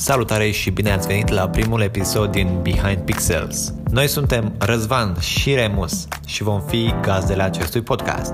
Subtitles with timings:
[0.00, 3.74] Salutare și bine ați venit la primul episod din Behind Pixels.
[3.90, 8.32] Noi suntem Răzvan și Remus și vom fi gazdele acestui podcast.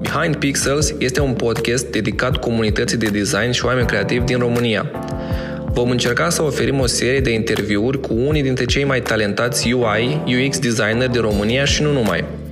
[0.00, 4.90] Behind Pixels este un podcast dedicat comunității de design și oameni creativi din România.
[5.66, 10.22] Vom încerca să oferim o serie de interviuri cu unii dintre cei mai talentați UI,
[10.46, 12.24] UX designer din România și nu numai–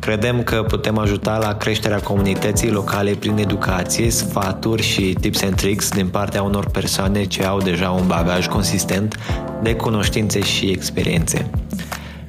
[0.00, 5.90] Credem că putem ajuta la creșterea comunității locale prin educație, sfaturi și tips and tricks
[5.90, 9.18] din partea unor persoane ce au deja un bagaj consistent
[9.62, 11.50] de cunoștințe și experiențe.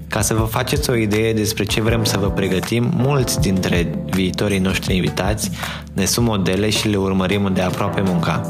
[0.08, 4.60] Ca să vă faceți o idee despre ce vrem să vă pregătim, mulți dintre viitorii
[4.60, 5.52] noștri invitați
[5.94, 8.48] ne sunt modele și le urmărim de aproape munca.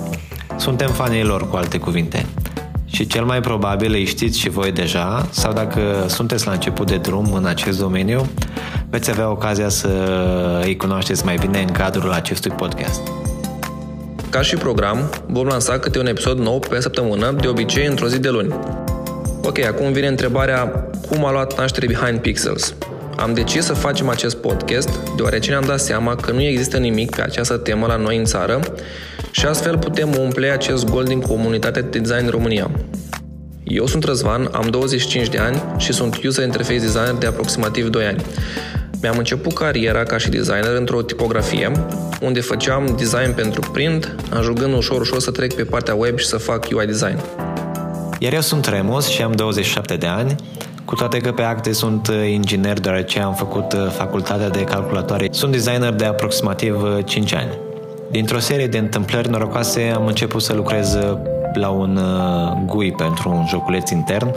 [0.58, 2.26] Suntem fanii lor, cu alte cuvinte.
[2.92, 6.98] Și cel mai probabil îi știți și voi deja, sau dacă sunteți la început de
[6.98, 8.30] drum în acest domeniu,
[8.90, 9.90] veți avea ocazia să
[10.64, 13.02] îi cunoașteți mai bine în cadrul acestui podcast.
[14.30, 18.20] Ca și program, vom lansa câte un episod nou pe săptămână, de obicei într-o zi
[18.20, 18.54] de luni.
[19.44, 22.76] Ok, acum vine întrebarea cum a luat naștere Behind Pixels.
[23.22, 27.22] Am decis să facem acest podcast deoarece ne-am dat seama că nu există nimic pe
[27.22, 28.60] această temă la noi în țară
[29.32, 32.72] și astfel putem umple acest gol din comunitatea de design în România.
[33.64, 38.06] Eu sunt Răzvan, am 25 de ani și sunt user interface designer de aproximativ 2
[38.06, 38.22] ani.
[39.02, 41.72] Mi-am început cariera ca și designer într-o tipografie,
[42.22, 46.38] unde făceam design pentru print, ajungând ușor ușor să trec pe partea web și să
[46.38, 47.20] fac UI design.
[48.20, 50.36] Iar eu sunt Remus și am 27 de ani,
[50.92, 55.28] cu toate că pe acte sunt inginer deoarece am făcut uh, facultatea de calculatoare.
[55.32, 57.50] Sunt designer de aproximativ 5 uh, ani.
[58.10, 61.18] Dintr-o serie de întâmplări norocoase am început să lucrez uh,
[61.54, 62.00] la un
[62.66, 64.36] GUI pentru un joculeț intern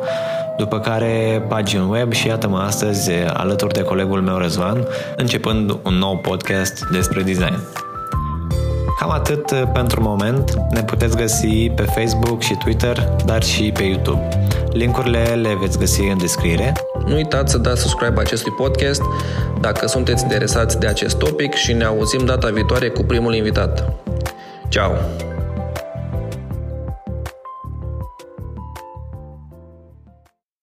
[0.57, 6.17] după care pagini web și iată-mă astăzi alături de colegul meu Răzvan, începând un nou
[6.17, 7.59] podcast despre design.
[8.99, 10.55] Cam atât uh, pentru moment.
[10.71, 14.29] Ne puteți găsi pe Facebook și Twitter, dar și pe YouTube.
[14.75, 16.73] Linkurile le veți găsi în descriere.
[17.07, 19.03] Nu uitați să dați subscribe acestui podcast
[19.61, 23.93] dacă sunteți interesați de acest topic și ne auzim data viitoare cu primul invitat.
[24.69, 24.93] Ciao!